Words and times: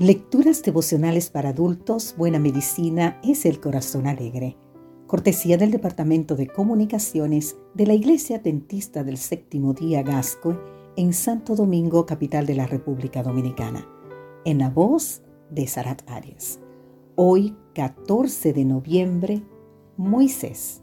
Lecturas 0.00 0.62
devocionales 0.62 1.28
para 1.28 1.50
adultos, 1.50 2.14
Buena 2.16 2.38
Medicina 2.38 3.20
es 3.22 3.44
el 3.44 3.60
Corazón 3.60 4.06
Alegre. 4.06 4.56
Cortesía 5.06 5.58
del 5.58 5.70
Departamento 5.70 6.36
de 6.36 6.46
Comunicaciones 6.46 7.58
de 7.74 7.86
la 7.86 7.92
Iglesia 7.92 8.38
Dentista 8.38 9.04
del 9.04 9.18
Séptimo 9.18 9.74
Día 9.74 10.02
Gasco 10.02 10.58
en 10.96 11.12
Santo 11.12 11.54
Domingo, 11.54 12.06
capital 12.06 12.46
de 12.46 12.54
la 12.54 12.66
República 12.66 13.22
Dominicana. 13.22 13.86
En 14.46 14.56
la 14.56 14.70
voz 14.70 15.20
de 15.50 15.66
Sarat 15.66 16.00
Arias. 16.08 16.60
Hoy, 17.14 17.54
14 17.74 18.54
de 18.54 18.64
noviembre, 18.64 19.42
Moisés. 19.98 20.80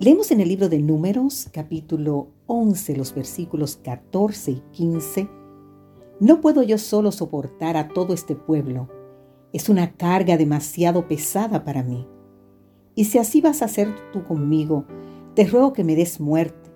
Leemos 0.00 0.30
en 0.32 0.42
el 0.42 0.48
libro 0.50 0.68
de 0.68 0.80
Números, 0.80 1.48
capítulo 1.50 2.28
11, 2.46 2.94
los 2.94 3.14
versículos 3.14 3.78
14 3.82 4.50
y 4.50 4.62
15 4.72 5.37
no 6.20 6.40
puedo 6.40 6.62
yo 6.62 6.78
solo 6.78 7.12
soportar 7.12 7.76
a 7.76 7.88
todo 7.88 8.12
este 8.12 8.34
pueblo. 8.34 8.88
Es 9.52 9.68
una 9.68 9.94
carga 9.94 10.36
demasiado 10.36 11.06
pesada 11.06 11.64
para 11.64 11.82
mí. 11.82 12.06
Y 12.94 13.04
si 13.04 13.18
así 13.18 13.40
vas 13.40 13.62
a 13.62 13.66
hacer 13.66 13.94
tú 14.12 14.24
conmigo, 14.24 14.84
te 15.34 15.46
ruego 15.46 15.72
que 15.72 15.84
me 15.84 15.94
des 15.94 16.18
muerte, 16.18 16.70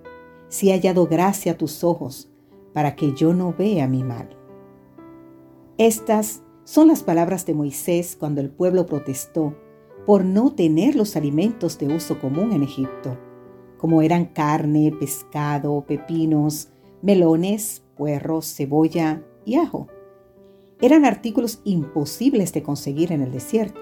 si 0.47 0.69
he 0.69 0.73
hallado 0.73 1.07
gracia 1.07 1.51
a 1.51 1.57
tus 1.57 1.83
ojos, 1.83 2.29
para 2.73 2.95
que 2.95 3.13
yo 3.13 3.33
no 3.33 3.53
vea 3.57 3.87
mi 3.87 4.03
mal. 4.03 4.29
Estas 5.77 6.43
son 6.63 6.87
las 6.87 7.03
palabras 7.03 7.45
de 7.45 7.53
Moisés 7.53 8.15
cuando 8.17 8.39
el 8.39 8.49
pueblo 8.49 8.85
protestó 8.85 9.55
por 10.05 10.23
no 10.23 10.53
tener 10.53 10.95
los 10.95 11.15
alimentos 11.17 11.77
de 11.77 11.93
uso 11.93 12.19
común 12.19 12.53
en 12.53 12.63
Egipto, 12.63 13.17
como 13.77 14.01
eran 14.01 14.25
carne, 14.25 14.93
pescado, 14.97 15.83
pepinos, 15.85 16.69
melones, 17.01 17.83
puerros, 17.97 18.53
cebolla, 18.55 19.23
y 19.45 19.55
ajo. 19.55 19.87
Eran 20.81 21.05
artículos 21.05 21.61
imposibles 21.63 22.53
de 22.53 22.63
conseguir 22.63 23.11
en 23.11 23.21
el 23.21 23.31
desierto. 23.31 23.81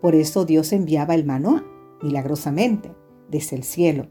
Por 0.00 0.14
eso 0.14 0.44
Dios 0.44 0.72
enviaba 0.72 1.14
el 1.14 1.24
maná, 1.24 1.64
milagrosamente, 2.02 2.92
desde 3.28 3.56
el 3.56 3.64
cielo. 3.64 4.08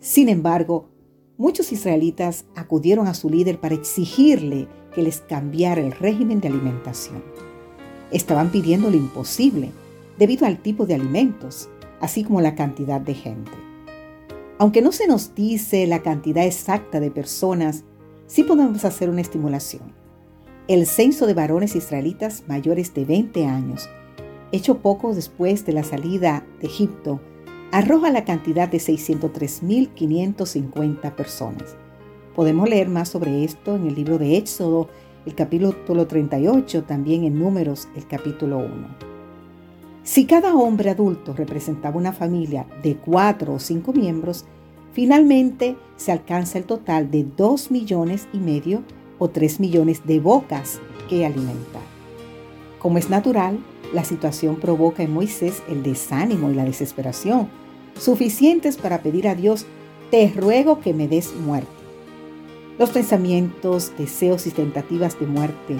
Sin 0.00 0.28
embargo, 0.28 0.88
muchos 1.36 1.72
israelitas 1.72 2.44
acudieron 2.54 3.06
a 3.06 3.14
su 3.14 3.30
líder 3.30 3.58
para 3.58 3.74
exigirle 3.74 4.68
que 4.94 5.02
les 5.02 5.20
cambiara 5.20 5.80
el 5.80 5.92
régimen 5.92 6.40
de 6.40 6.48
alimentación. 6.48 7.22
Estaban 8.10 8.50
pidiendo 8.50 8.90
lo 8.90 8.96
imposible 8.96 9.72
debido 10.18 10.46
al 10.46 10.58
tipo 10.58 10.86
de 10.86 10.94
alimentos, 10.94 11.68
así 12.00 12.22
como 12.22 12.40
la 12.40 12.54
cantidad 12.54 13.00
de 13.00 13.14
gente. 13.14 13.50
Aunque 14.58 14.82
no 14.82 14.92
se 14.92 15.08
nos 15.08 15.34
dice 15.34 15.86
la 15.86 16.02
cantidad 16.02 16.44
exacta 16.44 17.00
de 17.00 17.10
personas 17.10 17.84
sí 18.26 18.44
podemos 18.44 18.84
hacer 18.84 19.08
una 19.10 19.20
estimulación. 19.20 19.92
El 20.66 20.86
censo 20.86 21.26
de 21.26 21.34
varones 21.34 21.76
israelitas 21.76 22.44
mayores 22.48 22.94
de 22.94 23.04
20 23.04 23.44
años, 23.46 23.90
hecho 24.52 24.78
poco 24.78 25.14
después 25.14 25.66
de 25.66 25.72
la 25.72 25.84
salida 25.84 26.46
de 26.60 26.68
Egipto, 26.68 27.20
arroja 27.70 28.10
la 28.10 28.24
cantidad 28.24 28.68
de 28.68 28.78
603.550 28.78 31.14
personas. 31.14 31.76
Podemos 32.34 32.68
leer 32.68 32.88
más 32.88 33.08
sobre 33.08 33.44
esto 33.44 33.76
en 33.76 33.86
el 33.86 33.94
libro 33.94 34.18
de 34.18 34.36
Éxodo, 34.36 34.88
el 35.26 35.34
capítulo 35.34 36.06
38, 36.06 36.84
también 36.84 37.24
en 37.24 37.38
Números, 37.38 37.88
el 37.96 38.06
capítulo 38.06 38.58
1. 38.58 38.68
Si 40.02 40.26
cada 40.26 40.54
hombre 40.54 40.90
adulto 40.90 41.32
representaba 41.32 41.96
una 41.96 42.12
familia 42.12 42.66
de 42.82 42.96
cuatro 42.96 43.54
o 43.54 43.58
cinco 43.58 43.92
miembros, 43.92 44.44
Finalmente 44.94 45.76
se 45.96 46.12
alcanza 46.12 46.56
el 46.56 46.64
total 46.64 47.10
de 47.10 47.26
2 47.36 47.72
millones 47.72 48.28
y 48.32 48.38
medio 48.38 48.84
o 49.18 49.28
3 49.28 49.58
millones 49.58 50.06
de 50.06 50.20
bocas 50.20 50.80
que 51.10 51.26
alimentar. 51.26 51.82
Como 52.78 52.98
es 52.98 53.10
natural, 53.10 53.58
la 53.92 54.04
situación 54.04 54.56
provoca 54.56 55.02
en 55.02 55.12
Moisés 55.12 55.64
el 55.68 55.82
desánimo 55.82 56.48
y 56.50 56.54
la 56.54 56.64
desesperación, 56.64 57.48
suficientes 57.98 58.76
para 58.76 59.02
pedir 59.02 59.26
a 59.26 59.34
Dios, 59.34 59.66
te 60.12 60.28
ruego 60.28 60.78
que 60.78 60.94
me 60.94 61.08
des 61.08 61.34
muerte. 61.34 61.68
Los 62.78 62.90
pensamientos, 62.90 63.92
deseos 63.98 64.46
y 64.46 64.50
tentativas 64.50 65.18
de 65.18 65.26
muerte 65.26 65.76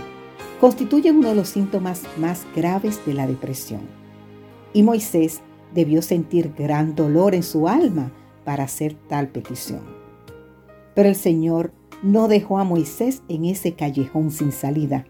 constituyen 0.61 1.19
uno 1.19 1.29
de 1.29 1.35
los 1.37 1.51
síntomas 1.51 2.03
más 2.17 2.47
graves 2.57 3.01
de 3.07 3.15
la 3.15 3.29
depresión. 3.29 3.83
Y 4.73 4.83
Moisés 4.83 5.41
debió 5.73 6.03
sentir 6.03 6.53
gran 6.57 6.97
dolor 6.97 7.37
en 7.37 7.45
su 7.45 7.69
alma 7.69 8.11
para 8.45 8.65
hacer 8.65 8.95
tal 9.09 9.29
petición. 9.29 9.83
Pero 10.95 11.09
el 11.09 11.17
Señor 11.17 11.73
no 12.03 12.29
dejó 12.29 12.59
a 12.59 12.65
Moisés 12.65 13.23
en 13.29 13.45
ese 13.45 13.75
callejón 13.75 14.31
sin 14.31 14.53
salida. 14.53 15.07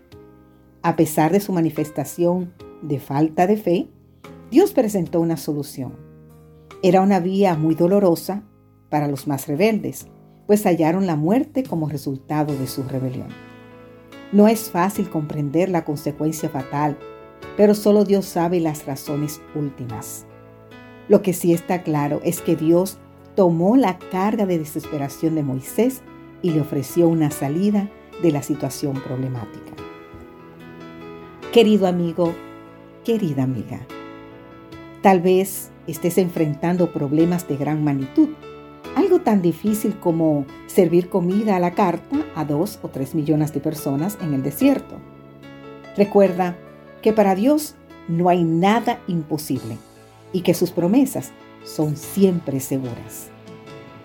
A 0.82 0.96
pesar 0.96 1.32
de 1.32 1.40
su 1.40 1.52
manifestación 1.52 2.54
de 2.82 3.00
falta 3.00 3.46
de 3.46 3.56
fe, 3.56 3.88
Dios 4.50 4.72
presentó 4.72 5.20
una 5.20 5.36
solución. 5.36 5.96
Era 6.82 7.00
una 7.00 7.18
vía 7.18 7.56
muy 7.56 7.74
dolorosa 7.74 8.44
para 8.90 9.08
los 9.08 9.26
más 9.26 9.48
rebeldes, 9.48 10.06
pues 10.46 10.64
hallaron 10.66 11.06
la 11.06 11.16
muerte 11.16 11.64
como 11.64 11.88
resultado 11.88 12.54
de 12.54 12.66
su 12.66 12.82
rebelión. 12.82 13.28
No 14.32 14.48
es 14.48 14.70
fácil 14.70 15.08
comprender 15.10 15.70
la 15.70 15.84
consecuencia 15.84 16.48
fatal, 16.48 16.98
pero 17.56 17.74
solo 17.74 18.04
Dios 18.04 18.26
sabe 18.26 18.60
las 18.60 18.86
razones 18.86 19.40
últimas. 19.54 20.26
Lo 21.08 21.22
que 21.22 21.32
sí 21.32 21.52
está 21.52 21.82
claro 21.82 22.20
es 22.24 22.40
que 22.40 22.56
Dios 22.56 22.98
tomó 23.34 23.76
la 23.76 23.98
carga 23.98 24.46
de 24.46 24.58
desesperación 24.58 25.34
de 25.34 25.42
Moisés 25.42 26.02
y 26.42 26.50
le 26.50 26.60
ofreció 26.60 27.08
una 27.08 27.30
salida 27.30 27.88
de 28.22 28.32
la 28.32 28.42
situación 28.42 29.00
problemática. 29.00 29.72
Querido 31.52 31.86
amigo, 31.86 32.32
querida 33.04 33.44
amiga, 33.44 33.80
tal 35.02 35.20
vez 35.20 35.70
estés 35.86 36.18
enfrentando 36.18 36.92
problemas 36.92 37.46
de 37.48 37.56
gran 37.56 37.84
magnitud, 37.84 38.30
algo 38.96 39.20
tan 39.20 39.42
difícil 39.42 39.98
como 39.98 40.46
servir 40.66 41.08
comida 41.08 41.56
a 41.56 41.60
la 41.60 41.72
carta 41.72 42.16
a 42.34 42.44
dos 42.44 42.78
o 42.82 42.88
tres 42.88 43.14
millones 43.14 43.52
de 43.52 43.60
personas 43.60 44.18
en 44.20 44.34
el 44.34 44.42
desierto. 44.42 44.96
Recuerda 45.96 46.56
que 47.02 47.12
para 47.12 47.34
Dios 47.34 47.74
no 48.08 48.28
hay 48.28 48.44
nada 48.44 49.00
imposible 49.06 49.78
y 50.32 50.42
que 50.42 50.54
sus 50.54 50.70
promesas 50.70 51.32
son 51.64 51.97
siempre 51.97 52.60
seguras. 52.60 53.30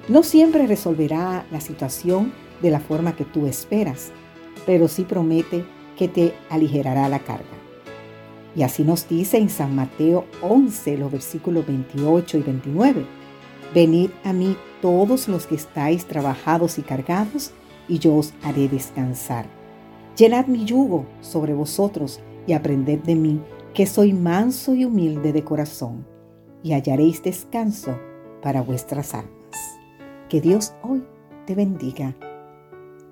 No 0.07 0.23
siempre 0.23 0.65
resolverá 0.65 1.45
la 1.51 1.61
situación 1.61 2.33
de 2.61 2.71
la 2.71 2.79
forma 2.79 3.15
que 3.15 3.25
tú 3.25 3.45
esperas, 3.45 4.11
pero 4.65 4.87
sí 4.87 5.03
promete 5.03 5.65
que 5.97 6.07
te 6.07 6.33
aligerará 6.49 7.07
la 7.09 7.19
carga. 7.19 7.45
Y 8.55 8.63
así 8.63 8.83
nos 8.83 9.07
dice 9.07 9.37
en 9.37 9.49
San 9.49 9.75
Mateo 9.75 10.25
11, 10.41 10.97
los 10.97 11.11
versículos 11.11 11.67
28 11.67 12.37
y 12.39 12.41
29. 12.41 13.05
Venid 13.75 14.09
a 14.23 14.33
mí 14.33 14.57
todos 14.81 15.27
los 15.27 15.45
que 15.45 15.55
estáis 15.55 16.05
trabajados 16.05 16.79
y 16.79 16.81
cargados, 16.81 17.51
y 17.87 17.99
yo 17.99 18.15
os 18.15 18.33
haré 18.43 18.67
descansar. 18.67 19.45
Llenad 20.17 20.47
mi 20.47 20.65
yugo 20.65 21.05
sobre 21.21 21.53
vosotros 21.53 22.19
y 22.47 22.53
aprended 22.53 22.99
de 22.99 23.15
mí, 23.15 23.39
que 23.73 23.85
soy 23.85 24.13
manso 24.13 24.73
y 24.73 24.85
humilde 24.85 25.31
de 25.31 25.43
corazón 25.43 26.05
y 26.63 26.73
hallaréis 26.73 27.23
descanso 27.23 27.97
para 28.41 28.61
vuestras 28.61 29.13
almas. 29.13 29.79
Que 30.29 30.41
Dios 30.41 30.73
hoy 30.83 31.03
te 31.45 31.55
bendiga. 31.55 32.15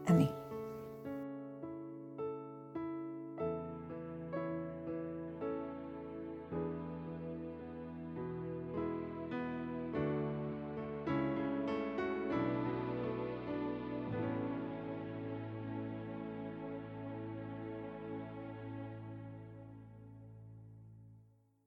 Amén. 0.05 0.36